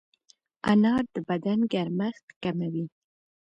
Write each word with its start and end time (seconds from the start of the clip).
انار 0.71 1.03
د 1.13 1.15
بدن 1.29 1.59
ګرمښت 1.73 2.25
کموي. 2.43 2.85